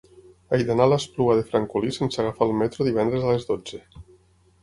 [0.55, 3.81] He d'anar a l'Espluga de Francolí sense agafar el metro divendres a les dotze.